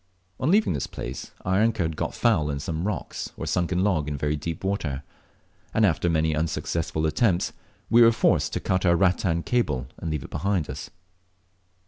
On 0.39 0.49
leaving 0.49 0.73
this 0.73 0.87
place 0.87 1.29
our 1.45 1.59
anchor 1.61 1.83
had 1.83 1.95
got 1.95 2.15
foul 2.15 2.49
in 2.49 2.59
some 2.59 2.87
rock 2.87 3.15
or 3.37 3.45
sunken 3.45 3.83
log 3.83 4.07
in 4.07 4.17
very 4.17 4.35
deep 4.35 4.63
water, 4.63 5.03
and 5.75 5.85
after 5.85 6.09
many 6.09 6.35
unsuccessful 6.35 7.05
attempts, 7.05 7.53
we 7.87 8.01
were 8.01 8.11
forced 8.11 8.51
to 8.53 8.59
cut 8.59 8.83
our 8.83 8.95
rattan 8.95 9.43
cable 9.43 9.85
and 9.97 10.09
leave 10.09 10.23
it 10.23 10.31
behind 10.31 10.71
us. 10.71 10.89